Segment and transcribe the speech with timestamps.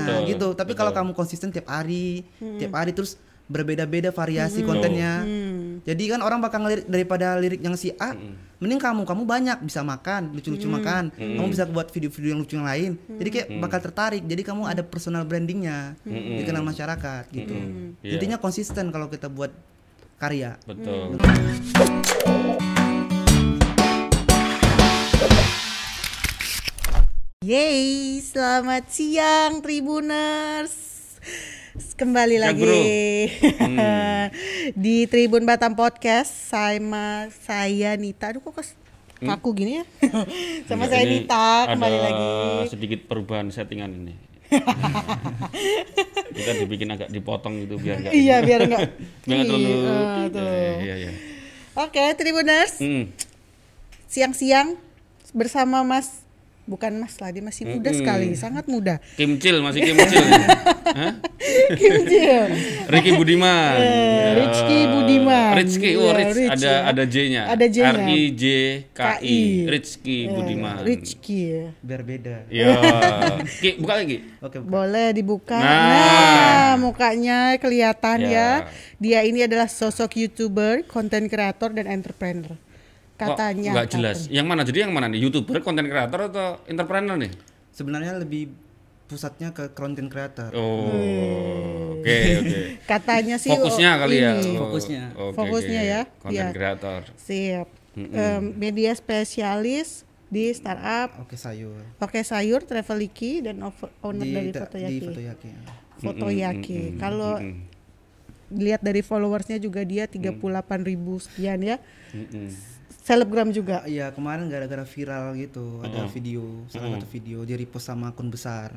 [0.00, 0.48] Nah, betul, gitu.
[0.56, 1.04] Tapi kalau betul.
[1.04, 2.24] kamu konsisten tiap hari,
[2.58, 5.26] tiap hari terus berbeda-beda variasi kontennya.
[5.82, 8.14] Jadi kan orang bakal ngelirik daripada lirik yang si A,
[8.62, 11.10] mending kamu kamu banyak bisa makan, lucu-lucu makan.
[11.12, 12.90] Kamu bisa buat video-video yang lucu yang lain.
[13.18, 14.22] Jadi kayak bakal tertarik.
[14.22, 17.56] Jadi kamu ada personal brandingnya, dikenal masyarakat gitu.
[18.06, 18.16] Iya.
[18.16, 19.50] Intinya konsisten kalau kita buat
[20.20, 20.60] karya.
[20.68, 21.16] betul
[27.40, 30.76] Yeay, selamat siang Tribuners.
[31.96, 32.76] Kembali Ya, lagi bro.
[34.84, 38.28] di Tribun Batam Podcast sama saya Nita.
[38.28, 38.76] Aduh kok kes-
[39.18, 39.84] kaku gini ya?
[40.68, 42.28] sama Enggak, saya Nita kembali ada lagi.
[42.68, 44.14] sedikit perubahan settingan ini
[46.36, 48.80] kita dibikin agak dipotong gitu biar enggak Iya, biar enggak.
[49.24, 50.44] biar terlalu Iya, tuh.
[50.76, 51.12] iya iya
[51.72, 52.76] Oke, Tribuners.
[52.76, 53.08] Hmm.
[54.04, 54.76] Siang-siang
[55.32, 56.20] bersama Mas
[56.70, 59.02] bukan Mas lah, dia masih muda sekali, sangat muda.
[59.18, 60.22] Kimcil masih Kimcil
[60.90, 61.12] Hah?
[61.70, 62.44] Kim Jil.
[62.86, 65.50] Ricky Budiman Eh, Rizky Budiman.
[65.54, 66.78] Rizky oh Iya, Rich, Rich ada ya.
[66.84, 67.90] ada J-nya Ada J-nya.
[67.90, 68.44] R I J
[68.90, 69.38] K I K-I.
[69.66, 71.70] Rizky Budiman Rizky.
[71.80, 72.36] Biar beda.
[72.48, 72.74] ya
[73.56, 74.58] Ki buka lagi Oke.
[74.58, 75.54] Boleh dibuka.
[75.54, 75.78] Nah.
[75.80, 78.30] Nah, mukanya kelihatan Ya.
[78.30, 78.48] ya.
[78.96, 82.56] Dia ini adalah sosok YouTuber, content creator dan entrepreneur.
[83.20, 83.70] Katanya.
[83.76, 84.34] Nggak jelas katanya.
[84.36, 87.32] yang mana jadi yang mana nih youtuber konten kreator atau entrepreneur nih
[87.70, 88.50] Sebenarnya lebih
[89.06, 90.50] pusatnya ke content creator.
[90.54, 92.58] oh oke oke
[92.90, 94.54] Katanya sih fokusnya oh, kali ya ini.
[94.54, 95.02] Oh, Fokusnya.
[95.14, 95.92] oke, Fokusnya oke.
[95.92, 96.54] ya, konten iya.
[96.54, 97.68] kreator Siap.
[97.98, 101.82] Em, media spesialis di startup Oke sayur.
[101.98, 103.58] Oke Sayur, Traveliki dan
[103.98, 104.94] owner Di, dari da- Fotoyaki.
[104.94, 105.48] di Fotoyaki.
[105.98, 106.80] Fotoyaki.
[106.96, 107.34] Kalau
[108.50, 111.76] lihat dari followersnya juga dia 38.000 ribu sekian ya.
[112.14, 112.46] Mm-mm.
[113.00, 113.82] Selebgram juga.
[113.84, 118.76] Iya kemarin gara-gara viral gitu ada video salah satu video di repost sama akun besar.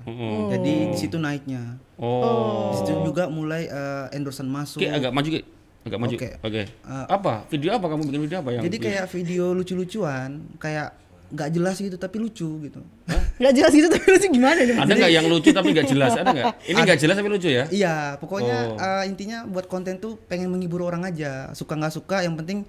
[0.49, 1.75] Jadi di situ naiknya.
[1.97, 4.79] oh Di situ juga mulai eh, endorsement masuk.
[4.79, 5.41] Ki agak maju Ki
[5.83, 6.63] agak maju oke Oke.
[6.87, 10.95] apa video apa kamu bikin video apa yang Jadi kayak video lucu-lucuan, kayak
[11.27, 12.79] nggak jelas gitu tapi lucu gitu.
[13.41, 14.77] Nggak jelas gitu tapi lucu gimana nih?
[14.77, 17.65] ada nggak yang lucu tapi nggak jelas ada nggak ini nggak jelas tapi lucu ya
[17.67, 18.77] Iya, pokoknya Oh.
[18.77, 21.49] eh, intinya buat konten tuh pengen menghibur orang aja.
[21.51, 22.61] Suka nggak suka, yang penting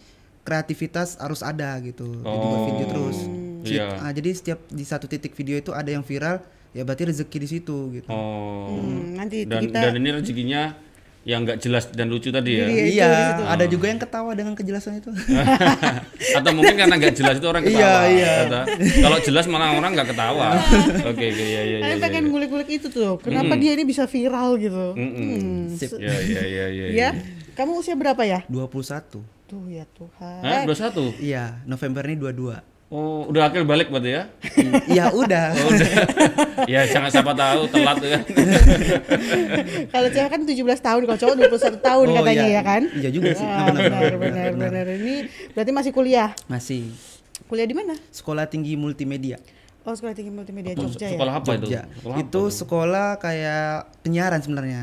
[0.44, 2.04] kreativitas harus ada gitu.
[2.14, 3.18] Jadi buat Oh, video terus.
[3.64, 3.88] Sit- iya.
[3.96, 7.48] ah, jadi setiap di satu titik video itu ada yang viral, ya berarti rezeki di
[7.50, 8.06] situ gitu.
[8.06, 10.62] oh Hmm, nanti dan kita dan ini rezekinya
[11.24, 13.42] yang nggak jelas dan lucu tadi ya Iya, Iya, situ.
[13.48, 15.08] ada juga yang ketawa dengan kejelasan itu.
[16.36, 18.32] atau mungkin karena nggak jelas itu orang ketawa Iya, iya.
[18.44, 18.60] Kata,
[19.00, 20.60] kalau jelas malah orang nggak ketawa
[21.08, 22.28] oke oke ya ya ya Saya ya, pengen ya.
[22.28, 23.16] ngulik-ngulik itu tuh.
[23.16, 24.92] Kenapa dia ini bisa viral gitu?
[24.92, 25.72] Hmm.
[25.72, 25.96] Sip.
[25.96, 27.08] ya ya ya ya Ya,
[27.54, 28.44] kamu usia berapa ya?
[28.46, 29.24] 21.
[29.54, 30.40] Tuh ya Tuhan.
[30.42, 31.14] Hah, 21?
[31.22, 32.58] Iya, November ini 22.
[32.90, 34.22] Oh, udah akil balik berarti ya?
[34.86, 35.54] Iya, udah.
[35.54, 35.90] Oh, udah.
[36.66, 38.22] ya jangan siapa tahu telat kan.
[39.94, 42.58] Kalau cewek kan 17 tahun, kalau cowok 21 tahun Oh, katanya iya.
[42.58, 42.82] ya kan?
[42.90, 43.46] Iya juga sih.
[43.46, 44.86] Ah, Benar, benar, benar, benar.
[44.90, 45.14] Ini
[45.54, 46.30] berarti masih kuliah.
[46.46, 46.90] Masih
[47.46, 47.94] Kuliah di mana?
[48.10, 49.38] Sekolah Tinggi Multimedia.
[49.82, 51.14] Oh, Sekolah Tinggi Multimedia Jogja ya.
[51.14, 51.66] Sekolah apa itu?
[51.70, 51.80] Jogja.
[51.88, 53.66] Sekolah apa Itu sekolah kayak
[54.02, 54.82] penyiaran sebenarnya.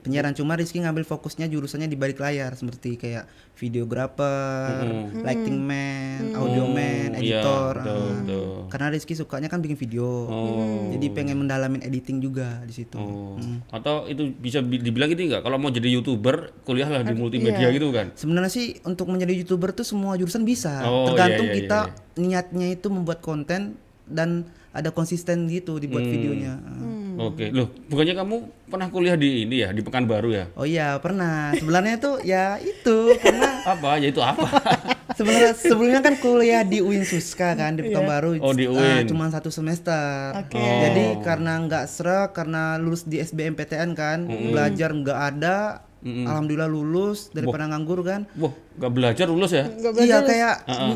[0.00, 4.80] Penyiaran cuma Rizky ngambil fokusnya jurusannya di balik layar seperti kayak videographer,
[5.20, 7.74] lighting man, audio man, iya, editor.
[7.76, 8.12] betul, ah.
[8.16, 8.48] betul.
[8.72, 10.08] Karena Rizky sukanya kan bikin video.
[10.24, 10.88] Oh.
[10.92, 12.96] Jadi pengen mendalamin editing juga di situ.
[12.96, 13.36] Oh.
[13.36, 13.60] Hmm.
[13.68, 15.44] Atau itu bisa bi- dibilang gitu nggak?
[15.44, 17.76] Kalau mau jadi youtuber, kuliahlah di multimedia iya.
[17.76, 18.16] gitu kan?
[18.16, 20.80] Sebenarnya sih untuk menjadi youtuber tuh semua jurusan bisa.
[20.88, 23.76] Oh, Tergantung iya, iya, kita iya, niatnya itu membuat konten
[24.08, 26.14] dan ada konsisten gitu dibuat Hmm.
[26.14, 26.52] videonya.
[26.62, 26.89] Ah.
[27.20, 28.36] Oke, loh, bukannya kamu
[28.66, 30.44] pernah kuliah di ini ya, di Pekanbaru ya?
[30.56, 31.52] Oh iya pernah.
[31.52, 34.00] Sebenarnya tuh ya itu karena Apa?
[34.00, 34.48] Ya itu apa?
[35.18, 38.40] sebenarnya sebelumnya kan kuliah di UIN Suska kan di Pekanbaru.
[38.40, 39.04] Oh, di Ah, UIN.
[39.04, 40.32] cuma satu semester.
[40.32, 40.56] Oke.
[40.56, 45.84] Jadi karena nggak serak karena lulus di SBMPTN kan belajar nggak ada.
[46.00, 48.24] Alhamdulillah lulus daripada nganggur kan.
[48.40, 49.68] Wah, nggak belajar lulus ya?
[49.68, 50.54] Nggak belajar Iya kayak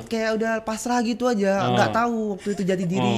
[0.08, 3.14] kayak udah pasrah gitu aja, nggak tahu waktu itu jati diri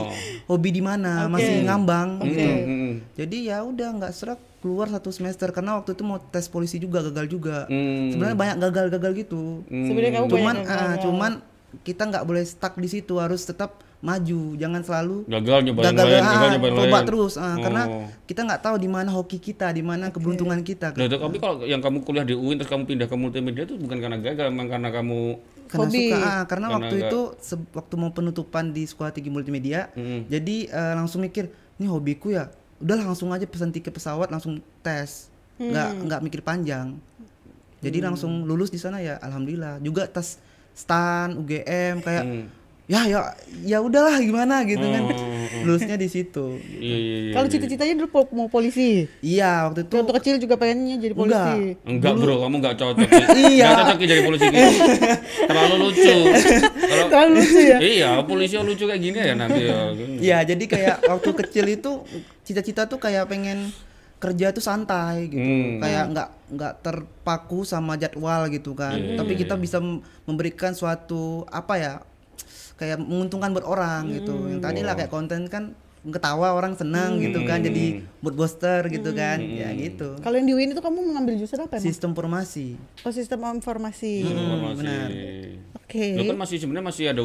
[0.51, 2.43] hobi di mana, masih ngambang gitu.
[2.43, 2.91] Mm-mm.
[3.15, 6.99] Jadi ya udah nggak serak keluar satu semester karena waktu itu mau tes polisi juga
[7.07, 7.71] gagal juga.
[7.71, 8.11] Hmm.
[8.11, 9.63] Sebenarnya banyak gagal-gagal gitu.
[9.71, 11.03] Sebenarnya kamu Cuman banyak ah, gagal.
[11.07, 11.33] cuman
[11.83, 16.05] kita nggak boleh stuck di situ harus tetap maju, jangan selalu Gagal nyobain gagal.
[16.07, 17.07] lain, ah, gagal nyobain coba lain.
[17.07, 17.35] terus.
[17.35, 18.07] Ah, karena Oh.
[18.23, 20.93] kita nggak tahu di mana hoki kita, di mana keberuntungan kita.
[20.93, 23.75] Nah, itu- tapi kalau yang kamu kuliah di UIN terus kamu pindah ke multimedia itu
[23.75, 25.21] bukan karena gagal, memang karena kamu
[25.67, 26.05] karena Hobi.
[26.07, 26.17] suka.
[26.17, 29.91] Ah, karena Karena waktu nggak- itu se- waktu mau penutupan di sekolah tinggi multimedia
[30.27, 32.47] jadi eh, langsung mikir ini hobiku ya
[32.77, 35.33] udahlah langsung aja pesan tiket pesawat langsung tes.
[35.57, 37.01] Nggak nggak mikir panjang.
[37.79, 39.81] Jadi langsung lulus di sana ya alhamdulillah.
[39.81, 40.39] Juga tes
[40.77, 42.45] stan UGM kayak Hmm.
[42.87, 43.21] ya ya
[43.65, 45.15] ya udahlah gimana gitu kan Oh,
[45.65, 47.33] lulusnya di situ Iya iya iya.
[47.33, 49.11] Kalau cita-citanya dulu po- mau polisi.
[49.19, 51.75] iya waktu itu Waktu kecil juga pengennya jadi polisi.
[51.83, 53.09] Enggak bro, kamu enggak cocok.
[53.51, 53.67] Iya.
[53.67, 54.71] Enggak cocok jadi polisi gitu.
[55.49, 56.15] Terlalu lucu.
[56.79, 57.79] Kalau Terlalu lucu ya.
[57.81, 59.79] Iya, polisi yang lucu kayak gini ya nanti ya.
[60.21, 61.91] Iya, jadi kayak waktu kecil itu
[62.43, 63.75] cita-cita tuh kayak pengen
[64.17, 65.45] kerja tuh santai gitu.
[65.45, 65.81] Hmm.
[65.83, 68.97] Kayak nggak nggak terpaku sama jadwal gitu kan.
[68.97, 71.95] Iya, Tapi iya, kita bisa mem- memberikan suatu apa ya?
[72.77, 74.49] Kayak menguntungkan buat orang gitu.
[74.53, 75.73] Yang tadi lah kayak konten kan
[76.07, 79.43] ketawa orang senang gitu kan jadi mood booster gitu kan.
[79.43, 80.17] Ya gitu.
[80.23, 81.87] Kalau yang di UIN itu kamu mengambil jurusan apa emang?
[81.89, 82.79] Sistem informasi.
[83.03, 84.23] Oh, sistem informasi.
[84.23, 84.77] informasi.
[84.81, 85.09] benar.
[85.87, 86.19] Oke.
[86.19, 87.23] Lo kan masih sebenarnya masih ada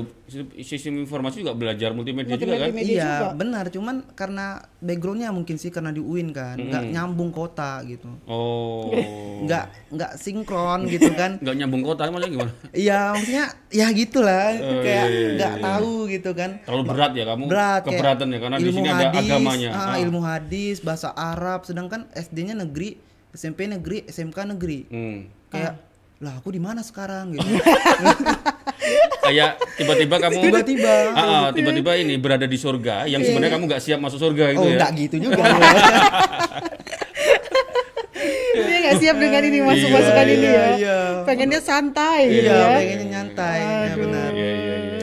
[0.62, 2.70] sistem informasi juga belajar multimedia, juga kan?
[2.70, 3.28] Multimedia iya, juga.
[3.34, 3.66] benar.
[3.68, 4.46] Cuman karena
[4.78, 8.06] backgroundnya mungkin sih karena di UIN kan, nggak nyambung kota gitu.
[8.24, 8.94] Oh.
[9.42, 12.54] nggak nggak sinkron gitu kan Enggak nyambung kota malah gimana?
[12.70, 15.64] Iya maksudnya ya gitulah Oh, kayak iya, iya, nggak iya.
[15.66, 19.26] tahu gitu kan Terlalu berat ya kamu berat keberatan ya karena di sini ada hadis,
[19.26, 19.70] agamanya.
[19.72, 19.96] ah, Ah.
[19.98, 23.02] ilmu hadis bahasa Arab sedangkan SD-nya negeri
[23.34, 25.20] SMP negeri SMK negeri Hmm.
[25.50, 25.74] kayak
[26.22, 27.34] lah aku di mana sekarang?
[27.34, 27.42] Gitu.
[29.26, 30.94] Kayak tiba-tiba kamu tiba-tiba.
[31.54, 34.78] Tiba-tiba ini berada di surga yang sebenarnya kamu nggak siap masuk surga gitu oh ya.
[34.78, 35.42] nggak gitu juga.
[38.52, 40.68] Dia nggak siap dengan ini masuk-masukan Iya, ini iya, ya.
[40.78, 40.98] iya.
[41.26, 42.68] Pengennya santai gitu iya ya.
[42.78, 43.60] pengennya nyantai.
[43.64, 44.30] Ya benar.
[44.32, 45.00] Iya iya iya.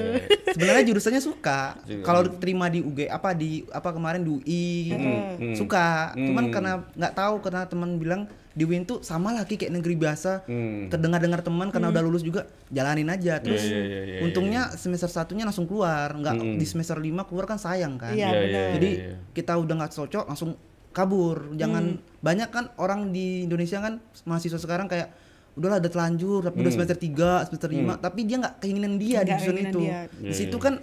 [0.54, 1.60] sebenarnya jurusannya suka.
[2.04, 6.14] Kalau terima di UG apa di apa kemarin di UI Hmm, suka.
[6.14, 8.22] Cuman karena nggak tahu karena teman bilang
[8.58, 10.42] di UIN tuh sama lagi kayak negeri biasa.
[10.44, 10.90] Hmm.
[10.90, 13.38] terdengar dengar teman karena udah lulus juga jalanin aja.
[13.38, 16.10] Terus iya, iya, iya, untungnya semester satunya langsung keluar.
[16.10, 18.10] Nggak di semester lima keluar kan sayang kan.
[18.10, 18.68] Iya, Iya, iya, benar.
[18.74, 19.14] jadi iya.
[19.30, 20.58] kita udah nggak cocok langsung
[20.90, 21.54] kabur.
[21.54, 21.84] Jangan
[22.18, 25.14] banyak kan orang di Indonesia kan mahasiswa sekarang kayak
[25.54, 29.30] udahlah udah telanjur tapi udah semester 3, semester 5 tapi dia nggak keinginan dia di
[29.30, 29.80] Nggak jurusan itu.
[29.82, 29.98] dia.
[30.06, 30.74] di situ kan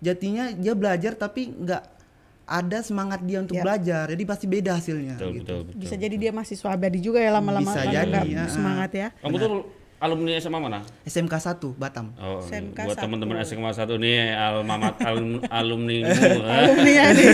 [0.00, 1.82] jatinya dia belajar tapi nggak
[2.44, 3.62] ada semangat dia untuk Ya.
[3.62, 5.78] belajar jadi pasti beda hasilnya Betul, gitu betul, betul.
[5.78, 8.44] Bisa jadi dia mahasiswa abadi juga ya lama-lama Bisa lama jadi, ya.
[8.46, 9.08] semangat ya.
[9.16, 9.50] Kamu tuh
[9.98, 10.78] alumni SMA mana?
[11.04, 16.02] SMK 1 Batam Oh, SMK buat teman-teman SMA satu nih alma mat alum, alumni
[16.58, 17.26] Alumni ya nih.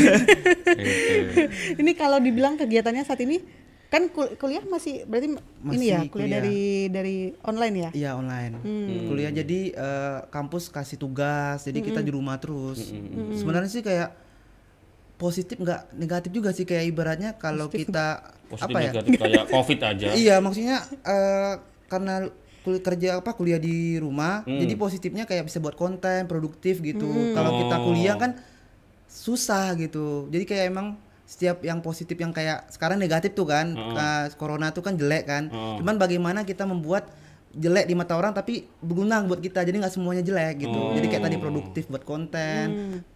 [0.69, 1.43] Gitu.
[1.79, 3.41] ini kalau dibilang kegiatannya saat ini
[3.89, 6.29] kan kul- kuliah masih berarti ini ya Masih kuliah, kuliah.
[6.35, 6.59] dari
[6.89, 7.91] dari online ya.
[7.97, 9.09] Iya online Hmm.
[9.09, 13.33] kuliah jadi eh, kampus kasih tugas jadi kita di rumah terus Hmm.
[13.33, 14.28] sebenarnya sih kayak
[15.19, 19.79] positif nggak negatif juga sih kayak ibaratnya kalau kita Positif apa ya negatif kayak covid
[19.83, 20.07] aja.
[20.15, 21.55] Iya, maksudnya eh,
[21.87, 22.15] karena
[22.61, 24.57] kul- kerja apa kuliah di rumah, Hmm.
[24.57, 27.05] jadi positifnya kayak bisa buat konten produktif gitu.
[27.05, 27.35] Hmm.
[27.35, 27.85] Kalau kita Oh.
[27.85, 28.39] kuliah kan
[29.07, 30.29] susah gitu.
[30.29, 34.81] Jadi kayak emang setiap yang positif yang kayak sekarang negatif tuh kan, Ka- corona tuh
[34.81, 35.49] kan jelek kan.
[35.49, 35.77] Oh.
[35.77, 37.09] Cuman bagaimana kita membuat
[37.59, 39.67] jelek di mata orang tapi berguna buat kita.
[39.67, 40.79] Jadi nggak semuanya jelek gitu.
[40.79, 40.95] Oh.
[40.95, 42.67] Jadi kayak tadi produktif buat konten,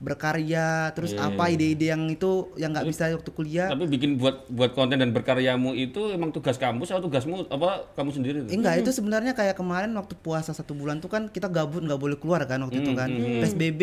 [0.03, 3.71] berkarya, terus apa ide-ide yang itu yang nggak bisa waktu kuliah.
[3.71, 8.11] Tapi bikin buat buat konten dan berkaryamu itu emang tugas kampus atau tugasmu apa kamu
[8.11, 8.51] sendiri tuh?
[8.51, 12.19] Enggak, itu sebenarnya kayak kemarin waktu puasa satu bulan tuh kan kita gabut nggak boleh
[12.19, 13.09] keluar kan waktu itu kan.
[13.15, 13.83] PSBB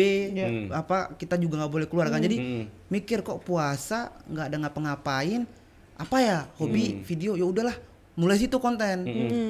[0.70, 2.20] apa kita juga nggak boleh keluar kan.
[2.20, 5.48] Jadi mikir kok puasa nggak ada ngapa-ngapain
[6.00, 7.76] apa ya hobi video ya udahlah
[8.12, 9.06] mulai situ konten.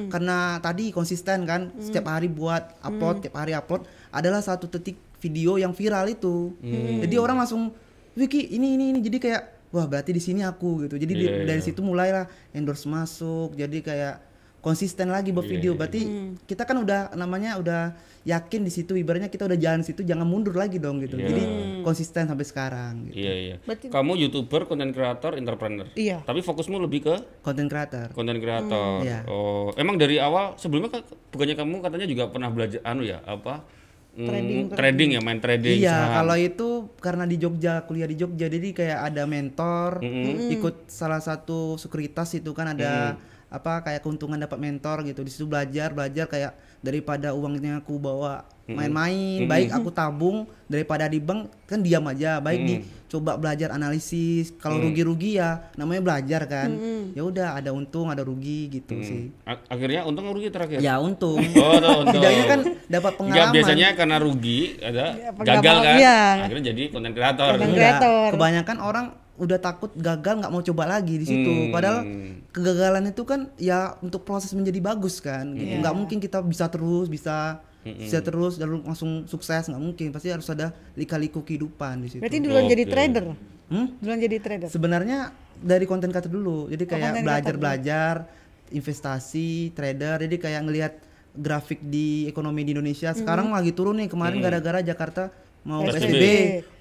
[0.09, 5.57] Karena tadi konsisten kan setiap hari buat upload tiap hari upload adalah satu detik video
[5.57, 6.53] yang viral itu.
[7.01, 7.73] Jadi orang langsung
[8.11, 9.01] Wiki ini ini ini.
[9.01, 10.97] Jadi kayak wah berarti di sini aku gitu.
[10.97, 11.67] Jadi di- Iya, dari iya.
[11.67, 13.55] situ mulailah endorse masuk.
[13.55, 14.19] Jadi kayak
[14.61, 15.79] konsisten lagi buat Iya, video iya.
[15.79, 16.01] berarti
[16.45, 17.81] kita kan udah namanya udah
[18.23, 21.27] yakin di situ ibaratnya kita udah jalan situ jangan mundur lagi dong gitu Iya.
[21.27, 21.43] jadi
[21.81, 23.57] konsisten sampai sekarang gitu Iya iya.
[23.59, 25.89] Berarti- Kamu youtuber, content creator, entrepreneur.
[25.95, 26.21] Iya.
[26.21, 29.01] Tapi fokusmu lebih ke content creator content creator.
[29.01, 29.25] Iya.
[29.27, 33.65] Oh, emang dari awal sebelumnya kan bukannya kamu katanya juga pernah belajar anu ya apa?
[34.11, 35.79] Hmm, Trading, trading ya, main trading.
[35.79, 36.15] Iya, saham.
[36.19, 40.03] kalau itu karena di Jogja kuliah di Jogja, jadi kayak ada mentor,
[40.51, 43.15] ikut salah satu sekuritas itu kan ada
[43.51, 45.27] apa kayak keuntungan dapat mentor gitu.
[45.27, 51.19] Di situ belajar, belajar kayak daripada uangnya aku bawa main-main, baik aku tabung daripada di
[51.19, 54.55] bank kan diam aja, baik dicoba belajar analisis.
[54.55, 56.71] Kalau rugi-rugi ya namanya belajar kan.
[57.11, 59.35] Ya udah ada untung, ada rugi gitu sih.
[59.43, 60.79] A- akhirnya untung atau rugi terakhir?
[60.79, 61.43] Ya untung.
[61.61, 62.15] Oh, tuh, untung.
[62.17, 63.55] Tidaknya kan dapat Enggak, pengalaman.
[63.55, 65.97] biasanya karena rugi ada apa, gagal kan.
[65.99, 66.19] iya.
[66.47, 67.49] Akhirnya jadi content creator.
[67.53, 68.29] Content Enggak, creator.
[68.35, 69.07] kebanyakan orang
[69.41, 71.53] udah takut gagal nggak mau coba lagi di situ.
[71.71, 72.05] Padahal
[72.51, 75.49] kegagalan itu kan ya untuk proses menjadi bagus kan.
[75.51, 75.81] Gitu.
[75.81, 80.13] Nggak mungkin kita bisa terus bisa bisa terus lalu langsung sukses nggak mungkin.
[80.13, 82.21] Pasti harus ada lika-liku kehidupan di situ.
[82.21, 82.93] Berarti duluan jadi Oke.
[82.93, 83.25] trader.
[83.71, 83.87] Hmm?
[84.03, 84.69] Duluan jadi trader.
[84.69, 85.19] Sebenarnya
[85.61, 86.69] dari konten creator dulu.
[86.69, 88.15] Jadi Oh, kayak belajar-belajar
[88.71, 90.23] investasi, trader.
[90.25, 90.93] Jadi kayak ngelihat
[91.35, 95.31] grafik di ekonomi di Indonesia sekarang lagi turun nih kemarin gara-gara Jakarta
[95.63, 95.95] mau PSBB.
[95.95, 96.25] PSBB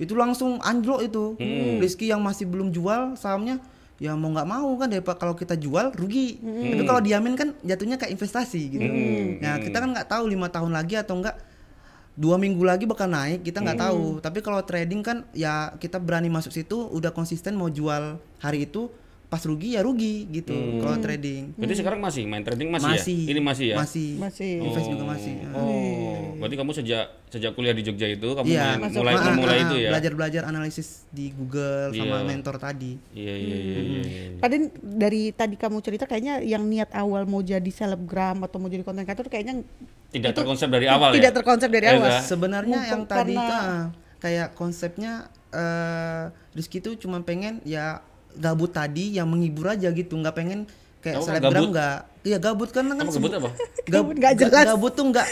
[0.01, 1.37] itu langsung anjlok itu
[1.77, 3.61] Rizky yang masih belum jual sahamnya
[3.99, 6.39] ya mau nggak mau kan daripada kalau kita jual rugi.
[6.41, 8.89] Tapi kalau diamin kan jatuhnya kayak investasi gitu.
[9.43, 11.35] Nah kita kan nggak tahu lima tahun lagi atau enggak
[12.19, 14.23] dua minggu lagi bakal naik kita nggak tahu.
[14.23, 18.87] Tapi kalau trading kan ya kita berani masuk situ udah konsisten mau jual hari itu
[19.29, 23.29] pas rugi ya rugi gitu kalau trading Berarti sekarang masih main trading masih, masih ya?
[23.29, 23.75] Ini masih ya?
[23.77, 24.53] masih Masih.
[24.59, 28.89] invest juga masih Oh, berarti kamu sejak sejak kuliah di Jogja itu kamu Iya, main-
[28.91, 29.89] mulai Ah, memulai ah, itu ya?
[29.91, 32.01] Belajar-belajar analisis di Google Iya.
[32.01, 32.97] sama mentor tadi.
[33.11, 34.01] Iya iya iya iya.
[34.01, 34.23] iya.
[34.39, 38.81] Padahal dari tadi kamu cerita kayaknya yang niat awal mau jadi selebgram atau mau jadi
[38.81, 39.61] konten kreator kayaknya
[40.09, 41.37] Tidak Itu terkonsep dari awal tidak ya?
[41.37, 42.09] terkonsep dari Iya, awal.
[42.09, 42.21] Zah?
[42.25, 43.83] Sebenarnya Mumpung yang tadi karena- itu ah,
[44.17, 45.11] kayak konsepnya
[45.51, 48.01] eh Rizky tuh cuma pengen ya
[48.35, 50.59] gabut tadi yang menghibur aja gitu, nggak pengen
[50.99, 51.97] kayak Kamu selebgram nggak.
[52.19, 53.49] Iya gabut kan kan Kamu gabut apa?
[53.87, 54.65] Gabut nggak jelas.
[54.67, 55.27] Gabut tuh nggak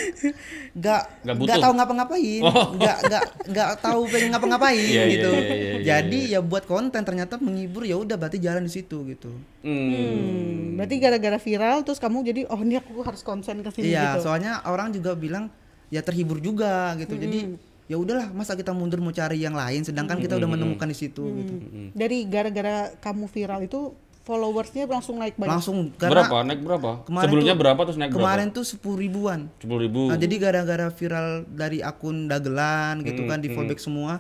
[0.72, 1.02] nggak
[1.36, 2.42] Nggak tahu ngapa-ngapain,
[2.80, 5.30] nggak nggak nggak tahu pengen ngapa-ngapain Iya, iya, gitu.
[5.36, 9.04] iya, iya, iya, Jadi ya buat konten ternyata menghibur ya udah berarti jalan di situ
[9.04, 9.28] gitu.
[9.68, 9.92] Hmm.
[9.92, 14.16] Hmm, berarti gara-gara viral terus kamu jadi oh ini aku harus konsen ke sini Iya,
[14.16, 14.32] gitu.
[14.32, 15.52] soalnya orang juga bilang
[15.92, 17.20] ya terhibur juga gitu.
[17.20, 20.98] Jadi ya udahlah, masa kita mundur mau cari yang lain sedangkan kita udah menemukan di
[20.98, 21.54] situ gitu.
[21.92, 25.56] Dari gara-gara kamu viral itu followersnya langsung naik banyak.
[25.56, 26.38] Langsung karena berapa?
[26.44, 26.90] Naik berapa?
[27.08, 29.40] kemarin Sebelumnya tuh- berapa terus naik kemarin tuh sepuluh ribuan.
[29.48, 29.60] berapa?
[29.64, 30.02] Sepuluh ribu.
[30.12, 34.20] Nah, jadi gara-gara viral dari akun dagelan gitu kan di fallback semua,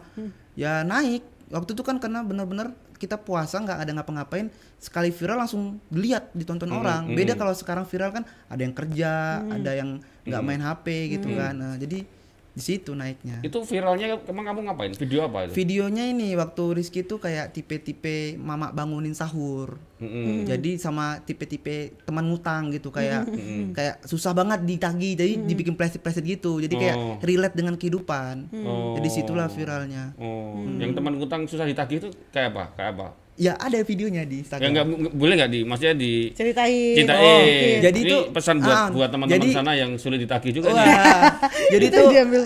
[0.55, 1.27] ya naik.
[1.51, 4.47] Waktu itu kan karena benar-benar kita puasa nggak ada ngapa-ngapain,
[4.79, 7.11] sekali viral langsung dilihat ditonton orang.
[7.11, 9.11] Beda kalau sekarang viral kan ada yang kerja,
[9.43, 10.85] ada yang nggak main HP
[11.19, 11.51] gitu kan.
[11.51, 12.07] Nah, jadi
[12.57, 13.45] di situ naiknya.
[13.45, 14.91] Itu viralnya emang kamu ngapain?
[14.97, 15.53] Video apa itu?
[15.53, 19.77] Videonya ini waktu Rizky tuh kayak tipe-tipe mama bangunin sahur.
[20.01, 20.49] Mm-mm.
[20.49, 23.29] Jadi sama tipe-tipe teman ngutang gitu kayak
[23.77, 26.57] kayak susah banget ditagih jadi dibikin plastik-plastik gitu.
[26.57, 27.21] Jadi kayak Oh.
[27.21, 28.49] relate dengan kehidupan.
[28.65, 28.97] Oh.
[28.97, 30.17] Jadi situlah viralnya.
[30.17, 32.63] Oh, yang teman utang susah ditagih itu kayak apa?
[32.73, 33.07] Kayak apa?
[33.37, 34.65] Ya ada videonya di Ya Instagram.
[34.67, 36.95] nggak nggak- boleh nggak di maksudnya di Ceritain.
[36.97, 37.53] Cinta Oh, oke.
[37.79, 40.81] Jadi itu, pesan buat ah, buat teman-teman jadi- sana yang sulit ditagih juga nih.
[40.81, 41.21] Wah,
[41.73, 42.01] jadi Itu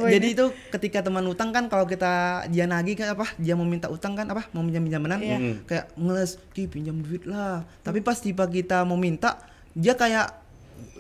[0.06, 2.12] jadi itu ketika teman utang kan kalau kita
[2.46, 5.38] dia nagih kan apa dia mau minta utang kan apa mau pinjam pinjaman Iya.
[5.64, 9.40] kayak ngeles ki pinjam duit lah tapi pas tiba kita mau minta
[9.72, 10.28] dia kayak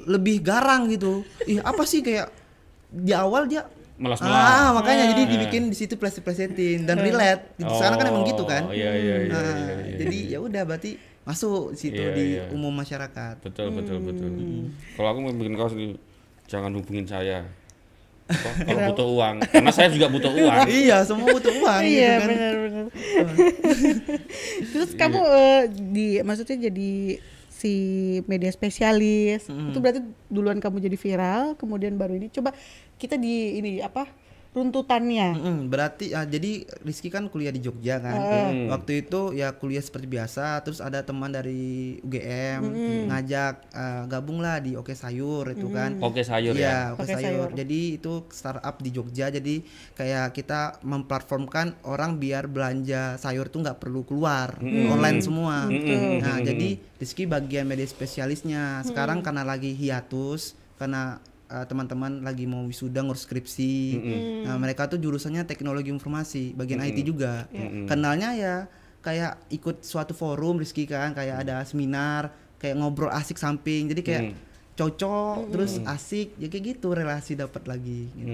[0.01, 2.31] lebih garang gitu ih apa sih kayak
[2.89, 3.67] di awal dia
[4.01, 4.33] Melas-melas.
[4.33, 8.65] ah makanya jadi dibikin di situ plastik plastikin dan relate sekarang kan emang gitu kan
[8.65, 9.29] Oh, iya iya iya.
[9.29, 9.97] Nah, iya, iya.
[10.01, 10.91] jadi ya udah berarti
[11.21, 12.43] masuk situ Iya, di iya.
[12.49, 14.25] umum masyarakat betul betul betul.
[14.25, 14.73] Hmm.
[14.97, 15.93] Kalau aku mau bikin kaos nih
[16.45, 17.45] jangan hubungin saya.
[18.25, 18.49] Apa?
[18.65, 20.65] Kalau butuh uang, karena saya juga butuh uang.
[20.81, 22.85] iya semua butuh uang gitu Iya kan benar-benar.
[24.71, 26.91] Terus kamu eh, di maksudnya jadi
[27.51, 27.73] si
[28.25, 32.57] media spesialis itu berarti duluan kamu jadi viral kemudian baru ini coba
[33.01, 35.31] kita di ini apa runtutannya.
[35.31, 38.19] Mm-mm, berarti ah, jadi Rizky kan kuliah di Jogja kan.
[38.67, 42.59] Waktu itu ya kuliah seperti biasa, terus ada teman dari UGM
[43.07, 46.03] ngajak ah, gabung lah di Oke Sayur itu kan.
[46.03, 46.59] Oke sayur ya.
[46.59, 47.47] Iya, Oke Oke Sayur.
[47.47, 47.49] Sayur.
[47.55, 49.31] Jadi itu startup di Jogja.
[49.31, 49.63] Jadi
[49.95, 55.71] kayak kita memplatformkan orang biar belanja sayur tuh nggak perlu keluar, online semua.
[56.19, 58.83] Nah, jadi Rizky bagian media spesialisnya.
[58.83, 63.99] Sekarang karena lagi hiatus, karena uh, teman-teman lagi mau wisuda ngurus skripsi.
[64.47, 67.51] Nah, mereka tuh jurusannya teknologi informasi, bagian IT juga.
[67.85, 68.55] Kenalnya ya
[69.03, 72.31] kayak ikut suatu forum Rizky kan, kayak ada seminar,
[72.61, 73.91] kayak ngobrol asik samping.
[73.91, 74.23] Jadi kayak
[74.77, 78.07] cocok, terus asik, ya kayak gitu relasi dapat lagi.
[78.15, 78.33] Gitu.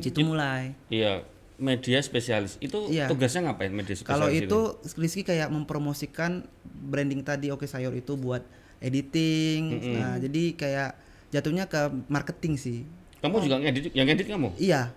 [0.00, 0.72] Situ mulai.
[0.88, 1.26] Iya,
[1.58, 2.56] media spesialis.
[2.62, 3.10] Itu Iya.
[3.10, 4.14] tugasnya ngapain media spesialis?
[4.14, 4.60] Kalau itu
[4.96, 8.46] Rizky kayak mempromosikan branding tadi Oke Sayur itu buat
[8.78, 9.82] editing.
[9.98, 10.90] Nah, jadi kayak
[11.30, 12.78] jatuhnya ke marketing sih.
[13.18, 14.54] Kamu juga ngedit, yang ngedit kamu?
[14.56, 14.94] Iya,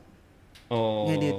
[0.72, 1.12] Oh.
[1.12, 1.36] Ngedit.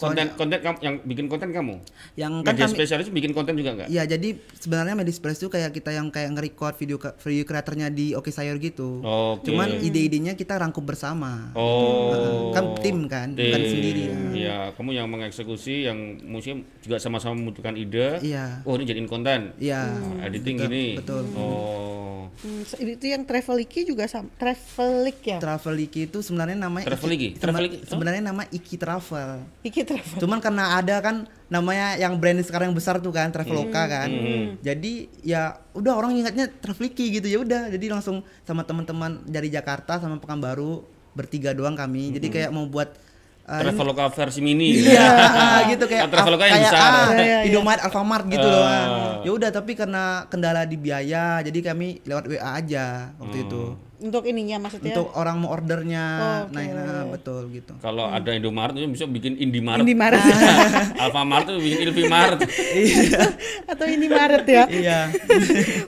[0.00, 1.76] Konten konten kamu yang bikin konten kamu?
[2.16, 3.88] yang kan Media kami spesialis bikin konten juga enggak?
[3.92, 8.16] Iya, jadi sebenarnya Media Spesialis itu kayak kita yang kayak nge-record video video kreatornya di
[8.16, 9.04] Oke Sayur gitu.
[9.04, 9.52] Oke.
[9.52, 11.52] Cuman ide-idenya kita rangkup bersama.
[11.52, 12.48] Oh.
[12.56, 13.68] kan tim kan, bukan Tim.
[13.68, 14.02] sendiri.
[14.08, 14.16] ya.
[14.32, 18.24] Iya, kamu yang mengeksekusi, yang musim juga sama-sama membutuhkan ide.
[18.24, 18.64] Iya.
[18.64, 19.52] Oh, ini jadiin konten.
[19.60, 19.84] Iya.
[20.00, 20.84] Nah, editing betul, gini.
[20.96, 21.24] betul.
[21.36, 21.89] Oh.
[22.40, 25.38] Hmm, itu yang Traveliki juga sama Travelik ya.
[25.38, 27.36] Traveliki itu sebenarnya namanya Traveliki?
[27.36, 27.76] Iki- Traveliki?
[27.84, 29.30] sebenarnya nama Iki Travel.
[29.60, 30.18] Iki Travel.
[30.18, 34.08] Cuman karena ada kan namanya yang brand sekarang yang besar tuh kan Traveloka kan.
[34.58, 37.68] Jadi ya udah orang ingatnya Traveliki gitu ya udah.
[37.68, 40.80] Jadi langsung sama teman-teman dari Jakarta sama Pekanbaru
[41.12, 42.14] bertiga doang kami.
[42.14, 42.88] Jadi kayak mau buat
[43.50, 44.78] Traveloka versi mini.
[44.78, 45.10] Iya,
[45.74, 46.80] gitu kayak Traveloka yang kayak besar.
[46.80, 47.38] ah, Iya, iya, iya.
[47.46, 48.62] Indomaret, Alfamart gitu loh.
[48.62, 49.18] Ah.
[49.20, 53.62] Ya udah tapi karena kendala di biaya, jadi kami lewat WA aja waktu itu.
[54.00, 54.96] Untuk ininya maksudnya.
[54.96, 56.04] Untuk orang mau ordernya,
[56.48, 57.76] Oh, nah, nah, betul gitu.
[57.78, 59.76] Kalau ada Indomaret itu bisa bikin Indimart.
[59.76, 60.24] Indomaret
[61.04, 62.40] Alfamart itu bikin Ilfimart.
[63.76, 64.64] atau ini Maret ya.
[64.72, 65.00] iya,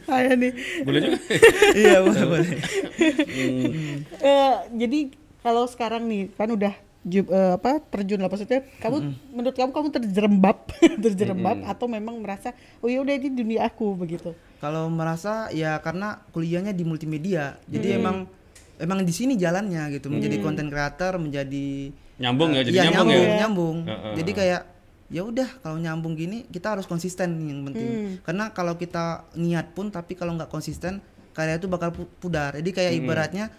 [0.05, 0.53] Payah nih.
[0.85, 1.19] Boleh juga.
[1.73, 2.51] iya boleh boleh.
[4.21, 4.99] Eh, jadi
[5.41, 8.97] kalau sekarang nih kan udah ju- eh, apa terjun lah maksudnya kamu
[9.29, 10.59] menurut kamu kamu terjerembab
[11.05, 16.23] terjerembab atau memang merasa oh ya udah ini dunia aku begitu Kalau merasa ya karena
[16.31, 18.31] kuliahnya di multimedia, jadi emang
[18.79, 23.27] emang di sini jalannya gitu, menjadi konten creator, menjadi Nyambung ya, jadi Iya, nyambung, nyambung,
[23.27, 23.37] ya.
[23.37, 23.77] nyambung.
[23.85, 24.15] Heeh.
[24.15, 24.63] Jadi kayak
[25.11, 27.91] ya udah kalau nyambung gini kita harus konsisten yang penting.
[28.23, 29.05] Karena kalau kita
[29.35, 32.55] niat pun tapi kalau nggak konsisten karya itu bakal pu- pudar.
[32.55, 33.51] Jadi kayak ibaratnya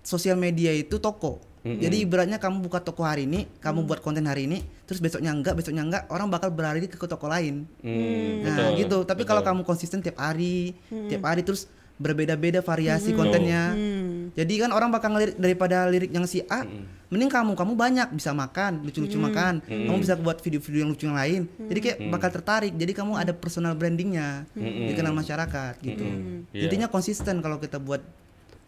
[0.00, 1.42] sosial media itu toko.
[1.66, 5.58] Jadi ibaratnya kamu buka toko hari ini, kamu buat konten hari ini, terus besoknya enggak,
[5.58, 7.66] besoknya enggak, orang bakal berlari ke toko lain.
[7.82, 8.98] Hmm, Nah, betul, gitu.
[9.02, 10.78] Tapi kalau kamu konsisten tiap hari,
[11.10, 13.72] tiap hari terus berbeda-beda variasi kontennya.
[14.36, 16.68] Jadi kan orang bakal ngelirik daripada lirik yang si A,
[17.08, 19.64] mending kamu kamu banyak bisa makan, lucu-lucu makan.
[19.64, 21.40] Kamu bisa buat video-video yang lucu yang lain.
[21.72, 22.72] Jadi kayak bakal tertarik.
[22.76, 26.04] Jadi kamu ada personal brandingnya, dikenal masyarakat gitu.
[26.52, 26.68] Iya.
[26.68, 28.04] Intinya konsisten kalau kita buat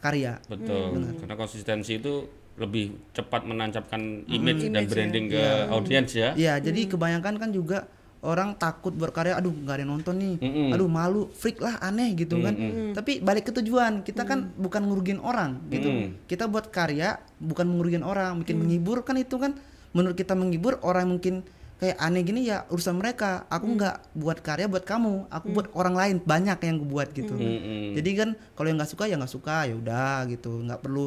[0.01, 0.41] karya.
[0.49, 0.97] Betul.
[0.97, 1.19] Hmm.
[1.21, 2.25] Karena konsistensi itu
[2.59, 6.35] lebih cepat menancapkan image dan branding ke audiens ya.
[6.35, 7.87] Iya, jadi kebanyakan kan juga
[8.19, 10.75] orang takut berkarya, aduh nggak ada yang nonton nih, Mm-mm.
[10.75, 12.51] aduh malu, freak lah, aneh gitu kan.
[12.91, 15.87] Tapi balik ke tujuan, kita kan bukan ngurugin orang gitu.
[15.87, 16.27] Mm.
[16.27, 19.55] Kita buat karya bukan mengurugin orang, bikin menghibur kan itu kan
[19.95, 21.47] menurut kita menghibur orang mungkin
[21.79, 23.47] kayak aneh gini ya urusan mereka.
[23.55, 27.39] Aku nggak buat karya buat kamu, aku buat orang lain banyak yang gue buat gitu.
[27.39, 27.95] Mm-mm.
[27.95, 31.07] Jadi kan kalau yang nggak suka ya nggak suka ya udah gitu, nggak perlu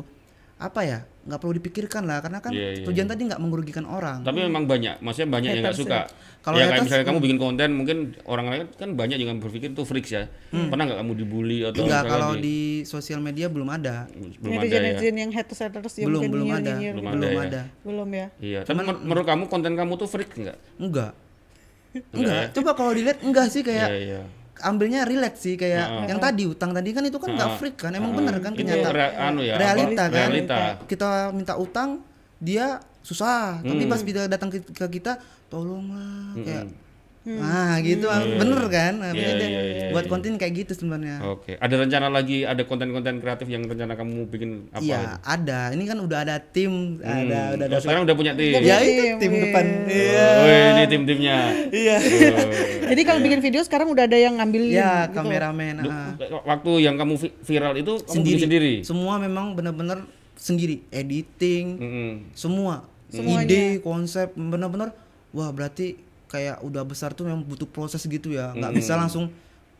[0.55, 4.25] apa ya nggak perlu dipikirkan lah karena kan Iya, iya, tujuan tadi nggak merugikan orang.
[4.25, 5.99] Tapi memang banyak, maksudnya banyak yang nggak Haters suka.
[6.41, 9.69] Kalau ya kayak haters, misalnya kamu bikin konten, mungkin orang lain kan banyak yang berpikir
[9.69, 10.25] itu freaks ya.
[10.49, 12.57] Pernah nggak kamu dibully atau Enggak, misalnya kalau di, di
[12.89, 14.09] sosial media belum ada.
[14.41, 14.81] belum ada ya?
[14.81, 16.71] netizen yang haters haters yang Belum mungkin belum ada.
[16.73, 16.97] Belum gitu.
[16.97, 17.41] ada Belum ya?
[17.45, 17.61] ada.
[17.85, 20.57] belum ya Iya, tapi men- menurut kamu konten kamu tuh freak nggak?
[20.81, 21.11] Enggak.
[21.93, 22.43] Enggak Enggak.
[22.57, 24.21] Coba kalau dilihat enggak sih kayak Iya, iya.
[24.61, 25.77] Ambilnya relate sih kayak
[26.07, 27.91] yang tadi utang tadi kan itu kan enggak freak kan.
[27.91, 28.93] Emang bener kan kenyataan.
[28.93, 29.61] rea- anu ya, apa?
[29.61, 30.19] realita kan.
[30.23, 30.57] Realita.
[30.85, 31.89] Kita minta utang
[32.37, 36.65] dia susah, tapi pas dia datang ke, ke kita tolonglah kayak
[37.21, 38.97] Nah, gitu bener kan?
[38.97, 40.11] Nah, Iya, dia iya, iya, buat iya.
[40.11, 41.21] konten kayak gitu sebenarnya.
[41.23, 44.81] Oke, ada rencana lagi ada konten-konten kreatif yang rencana kamu bikin apa?
[44.81, 45.69] Iya, ada.
[45.69, 47.05] Ini kan udah ada tim, Hmm.
[47.05, 48.57] ada udah Oh, ada sekarang udah punya tim.
[48.59, 49.41] Ya Tim, itu tim wih.
[49.43, 49.65] depan.
[49.85, 50.25] Iya.
[50.33, 51.37] Oh, ini tim-timnya.
[51.71, 51.95] Iya.
[52.01, 52.49] Oh.
[52.89, 55.15] jadi kalau bikin video sekarang udah ada yang ngambilin Ya, gitu.
[55.15, 55.75] kameramen.
[55.83, 56.17] Ah.
[56.43, 58.33] Waktu yang kamu vi- viral itu kamu sendiri.
[58.33, 58.73] bikin sendiri.
[58.81, 62.11] Semua memang benar-benar sendiri, editing, Mm-mm.
[62.33, 62.89] semua.
[63.07, 63.45] Semuanya.
[63.45, 64.89] Ide, konsep benar-benar
[65.29, 65.99] wah berarti
[66.31, 68.55] kayak udah besar tuh memang butuh proses gitu ya.
[68.55, 69.27] nggak bisa langsung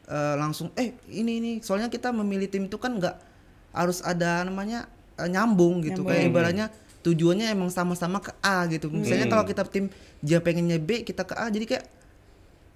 [0.03, 3.15] eh, langsung eh ini ini soalnya kita memilih tim itu kan nggak
[3.71, 6.03] harus ada namanya eh, nyambung gitu.
[6.03, 6.65] Kayak ibaratnya
[7.01, 8.91] tujuannya emang sama-sama ke A gitu.
[8.91, 9.87] Misalnya kalau kita tim
[10.19, 11.85] dia pengennya B, kita ke A jadi kayak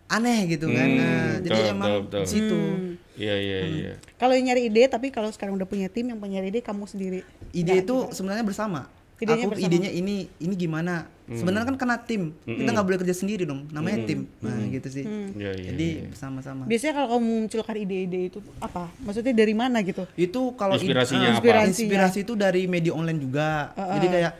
[0.06, 0.88] aneh gitu kan.
[0.88, 2.60] Hmm, Nah, jadi betul, emang di situ.
[3.16, 3.74] Iya, iya, Hmm.
[3.74, 3.94] iya.
[4.20, 7.80] kalau nyari ide tapi kalau sekarang udah punya tim yang punya ide kamu sendiri ide
[7.80, 8.92] itu sebenarnya bersama.
[9.16, 9.68] Idenya aku bersama.
[9.72, 11.08] idenya ini ini gimana?
[11.26, 11.38] Hmm.
[11.42, 12.38] Sebenarnya kan kena tim.
[12.46, 13.66] Kita nggak boleh kerja sendiri dong.
[13.74, 14.30] Namanya tim.
[14.46, 15.02] Nah, gitu sih.
[15.34, 15.70] Iya, iya.
[15.74, 16.06] Jadi iya.
[16.14, 16.70] bersama-sama.
[16.70, 21.42] biasanya kalau kamu munculkan ide-ide itu apa maksudnya dari mana gitu Itu kalau Inspirasinya eh,
[21.42, 21.66] apa?
[21.66, 23.74] Inspirasi itu dari media online juga.
[23.74, 24.34] Jadi kayak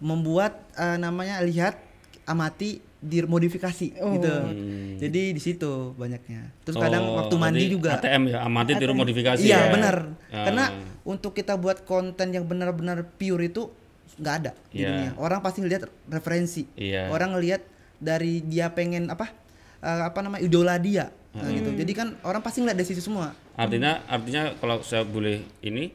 [0.00, 1.76] membuat eh, namanya lihat
[2.24, 4.14] amati dimodifikasi Oh.
[4.14, 4.30] gitu.
[4.30, 4.94] Hmm.
[5.02, 6.54] Jadi di situ banyaknya.
[6.62, 7.98] Terus kadang Oh, waktu mandi juga.
[7.98, 9.72] ATM ya, amati tiru modifikasi Iya ya.
[9.74, 9.96] benar.
[10.30, 10.46] Ah.
[10.46, 10.64] Karena
[11.02, 13.74] untuk kita buat konten yang benar-benar pure itu
[14.14, 14.88] nggak ada di Iya.
[14.88, 15.10] dunia.
[15.16, 16.62] Orang pasti ngelihat referensi.
[16.74, 17.08] Iya.
[17.08, 17.62] Orang ngelihat
[17.96, 19.30] dari dia pengen apa
[19.78, 21.10] eh, apa namanya idola dia.
[21.32, 21.56] Nah, Hmm.
[21.56, 21.70] gitu.
[21.74, 23.32] Jadi kan orang pasti ngeliat dari situ semua.
[23.54, 25.90] Artinya artinya kalau saya boleh ini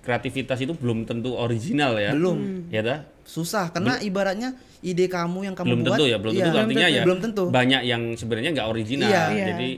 [0.00, 2.10] kreativitas itu belum tentu original ya.
[2.10, 2.68] Belum.
[2.68, 2.98] Ya dah?
[3.24, 6.88] Susah karena ibaratnya ide kamu yang kamu belum buat tentu ya, belum iya, tentu artinya
[6.90, 7.44] ya belum tentu.
[7.48, 9.08] banyak yang sebenarnya nggak original.
[9.08, 9.22] Iya.
[9.30, 9.46] Iya.
[9.48, 9.68] Jadi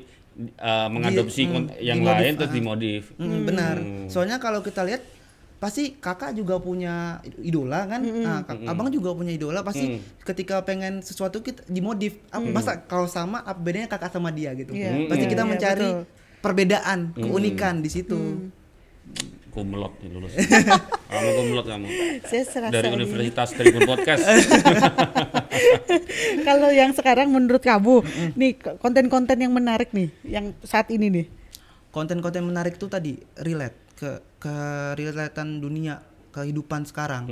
[0.58, 2.54] uh, mengadopsi Di- mm, yang dimodif, lain terus ah.
[2.54, 3.02] dimodif.
[3.16, 3.76] Mm, benar.
[4.08, 5.02] Soalnya kalau kita lihat
[5.56, 11.00] pasti kakak juga punya idola kan, nah, kak- abang juga punya idola pasti ketika pengen
[11.00, 12.20] sesuatu kita dimodif.
[12.28, 14.70] Apa masa kalau sama apa bedanya kakak sama dia gitu?
[14.70, 15.08] Iya.
[15.08, 16.04] Pasti Iya, kita iya, mencari betul.
[16.38, 18.20] perbedaan, keunikan di situ.
[19.48, 20.36] Kumlot nih lulus.
[21.08, 21.86] kamu kumlot kamu.
[22.28, 22.96] saya serasa Dari ini.
[23.00, 24.24] Universitas Tribun Podcast.
[26.44, 31.26] kalau yang sekarang menurut kamu nih konten-konten yang menarik nih yang saat ini nih
[31.88, 34.56] Konten-konten menarik tuh tadi relate ke ke
[34.94, 37.26] relatean dunia kehidupan sekarang.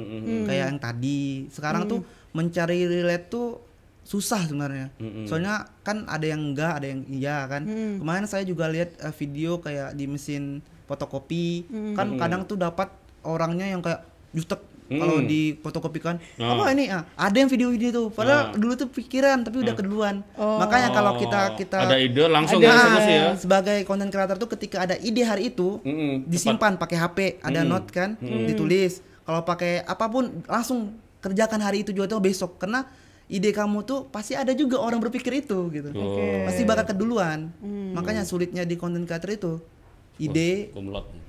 [0.49, 1.47] Kayak yang tadi.
[1.53, 2.01] Sekarang tuh
[2.33, 3.61] mencari relate tuh
[4.05, 4.93] susah sebenarnya.
[5.01, 5.25] Mm-mm.
[5.25, 7.65] Soalnya kan ada yang enggak, ada yang iya kan.
[8.01, 11.65] Kemarin saya juga lihat eh, video kayak di mesin fotokopi,
[11.97, 12.93] kan kadang tuh dapat
[13.25, 14.05] orangnya yang kayak
[14.37, 16.21] jutek kalau di fotokopikan.
[16.37, 16.55] Ah.
[16.57, 16.93] Apa ini?
[16.93, 18.13] Ah, ada yang video ini tuh.
[18.13, 20.21] Padahal dulu tuh pikiran tapi udah keduluan.
[20.37, 23.25] Makanya kalau kita kita ada ide langsung Nah, ya ya.
[23.37, 27.89] sebagai konten kreator tuh ketika ada ide hari itu Mm-mm, disimpan pakai HP, ada note
[27.89, 29.01] kan, ditulis.
[29.25, 32.85] Kalau pakai apa pun langsung kerjakan hari itu juga tuh besok karena
[33.25, 35.89] ide kamu tuh pasti ada juga orang berpikir itu gitu.
[35.97, 36.45] Oh.
[36.45, 37.49] Pasti bakal keduluan.
[37.97, 39.53] Makanya sulitnya di konten kreator itu
[40.21, 40.71] ide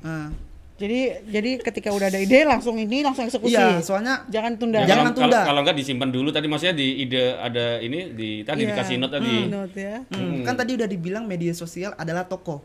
[0.04, 0.30] ah.
[0.76, 3.56] Jadi jadi ketika udah ada ide langsung ini langsung eksekusi.
[3.56, 4.84] Iya, soalnya Jangan tunda.
[4.84, 5.32] Jangan kalau, tunda.
[5.40, 8.76] Kalau, kalau enggak disimpan dulu tadi maksudnya di ide ada ini di tadi Iya.
[8.76, 9.36] dikasih note tadi.
[9.48, 9.98] Note ya.
[10.12, 12.60] Hmm, kan tadi udah dibilang media sosial adalah toko.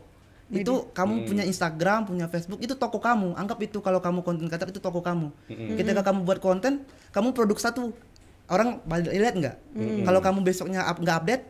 [0.51, 3.39] Itu kamu punya Instagram, punya Facebook, itu toko kamu.
[3.39, 5.31] Anggap itu kalau kamu konten kreator itu toko kamu.
[5.79, 6.83] Ketika kamu buat konten,
[7.15, 7.95] kamu produk satu,
[8.51, 9.55] orang balik lihat nggak?
[10.03, 11.43] Kalau kamu besoknya up, nggak update,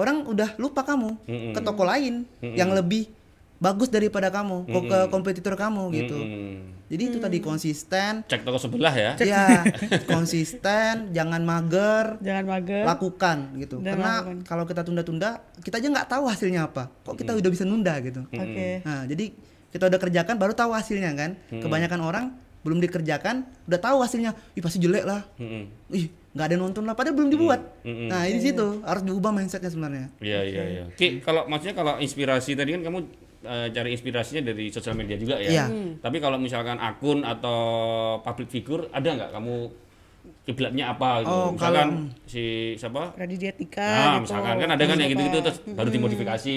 [0.00, 1.20] orang udah lupa kamu
[1.52, 3.12] ke toko lain yang lebih
[3.60, 6.16] bagus daripada kamu, kok ke kompetitor kamu gitu.
[6.16, 6.80] Hmm.
[6.88, 9.12] Jadi itu tadi konsisten, Cek toko sebelah ya.
[9.16, 9.62] ya
[10.10, 12.82] konsisten, jangan mager, Jangan mager.
[12.82, 14.36] lakukan gitu Dan karena lakukan.
[14.42, 18.26] kalau kita tunda-tunda kita aja nggak tahu hasilnya apa kok kita udah bisa nunda gitu
[18.26, 18.80] Oke.
[18.80, 19.30] nah jadi
[19.68, 22.24] kita udah kerjakan baru tahu hasilnya kan kebanyakan orang
[22.60, 25.64] belum dikerjakan udah tahu hasilnya ih pasti jelek lah Mm-mm.
[25.90, 28.08] ih nggak ada yang nonton lah padahal belum dibuat Mm-mm.
[28.08, 30.84] nah ini situ harus diubah mindsetnya sebenarnya Iya iya iya.
[30.90, 32.98] Ki, kalau maksudnya kalau inspirasi tadi kan kamu
[33.42, 35.50] eh, cari inspirasinya dari sosial media juga ya.
[35.50, 35.66] Iya.
[35.96, 37.58] Tapi kalau misalkan akun atau
[38.20, 39.56] public figure ada nggak kamu
[40.40, 41.32] kiblatnya apa gitu?
[41.32, 41.88] Oh, misalkan
[42.24, 43.12] si siapa?
[43.14, 44.20] Raditya Dika Nah, gitu.
[44.28, 46.54] misalkan kan ada kan yang gitu-gitu terus baru dimodifikasi.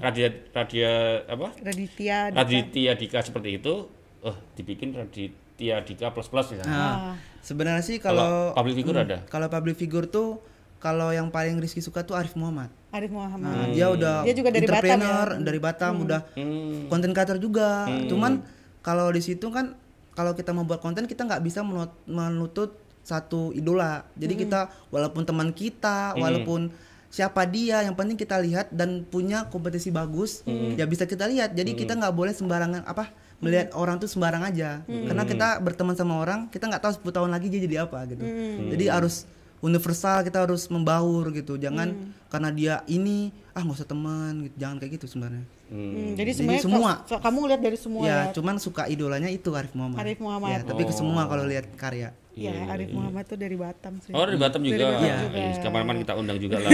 [0.00, 0.92] Radia Radia
[1.24, 1.48] apa?
[1.60, 2.38] Raditya Dika.
[2.40, 3.74] Raditya Dika seperti itu,
[4.20, 6.74] eh dibikin Raditya Dika plus plus misalnya.
[6.74, 6.94] nah
[7.38, 9.18] sebenarnya sih Kalau kalau public figure ada.
[9.28, 10.40] kalau public figure tuh
[10.84, 13.48] kalau yang paling Rizky suka tuh Arif Muhammad Arif Muhammad.
[13.48, 15.40] Nah, dia udah Dia juga dari Batam entrepreneur ya?
[15.40, 16.86] dari Batam udah Hmm.
[16.86, 17.88] konten creator juga.
[18.04, 18.44] Cuman
[18.80, 19.72] kalau di situ kan
[20.12, 24.04] kalau kita membuat konten kita nggak bisa menut- menutut satu idola.
[24.14, 26.68] Jadi kita walaupun teman kita, walaupun
[27.08, 30.44] siapa dia, yang penting kita lihat dan punya kompetisi bagus,
[30.74, 31.52] ya bisa kita lihat.
[31.52, 34.84] Jadi kita nggak boleh sembarangan apa melihat orang tuh sembarang aja.
[34.84, 38.24] Karena kita berteman sama orang, kita nggak tahu 10 tahun lagi dia jadi apa gitu.
[38.68, 39.24] Jadi harus
[39.64, 41.96] universal kita harus membaur gitu jangan
[42.28, 46.30] karena dia ini ah nggak usah teman gitu jangan kayak gitu sebenarnya Hmm, jadi Jadi
[46.36, 46.92] sebenarnya semua.
[47.02, 48.12] ka- kamu lihat dari semua ya.
[48.20, 50.50] ya cuman suka idolanya itu Arif Muhammad Arif Muhammad.
[50.52, 54.10] ya tapi ke semua kalau lihat karya Ya, Arif Muhammad tuh dari Batam sih.
[54.10, 54.90] Oh dari Batam juga.
[54.90, 55.16] Batam Iya.
[55.22, 55.38] juga.
[55.62, 56.70] Kapan-kapan kita undang juga lah.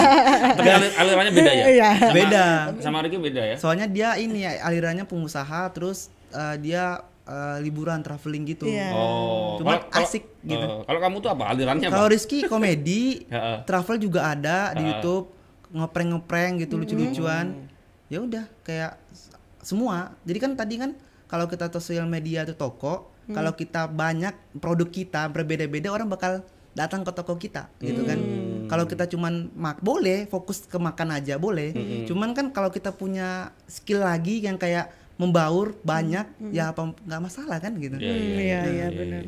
[0.54, 1.64] Tapi alir- alirannya beda ya.
[1.66, 1.90] Iya.
[1.98, 2.44] Sama- Beda.
[2.78, 3.56] Sama Ricky beda ya.
[3.56, 5.98] soalnya dia ini ya, alirannya pengusaha terus
[6.30, 8.90] eh, dia eh, liburan traveling gitu Iya.
[8.90, 9.60] Oh.
[9.60, 10.56] Cuma asik gitu.
[10.58, 11.94] eh, kalau kamu tuh apa alirannya apa?
[11.94, 13.28] kalau Rizky komedi
[13.68, 14.88] travel juga ada di.
[14.88, 15.28] YouTube
[15.68, 17.68] ngeprank gitu lucu-lucuan
[18.08, 18.96] ya udah kayak
[19.60, 20.96] semua jadi kan tadi kan
[21.28, 26.40] kalau kita sosial media itu toko kalau kita banyak produk kita berbeda-beda orang bakal
[26.72, 28.16] datang ke toko kita gitu kan
[28.64, 31.76] kalau kita cuman mak boleh fokus ke makan aja boleh
[32.08, 37.58] cuman kan kalau kita punya skill lagi yang kayak membaur banyak ya apa nggak masalah
[37.58, 39.22] kan gitu Iya, Hmm, iya, iya, iya, benar.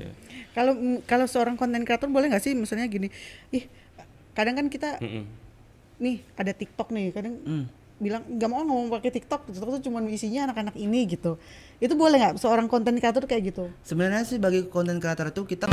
[0.50, 3.11] Kalau mm, kalau seorang konten kreator boleh nggak sih misalnya gini,
[3.50, 3.66] ih
[4.33, 5.26] kadang kan kita Mm-mm.
[5.98, 7.66] nih ada TikTok nih, kadang Hmm.
[7.96, 11.37] bilang nggak mau ngomong pakai TikTok, TikTok tuh cuma isinya anak-anak ini gitu.
[11.76, 13.68] Itu boleh nggak seorang konten kreator kayak gitu?
[13.83, 15.66] sebenarnya sih bagi konten kreator itu kita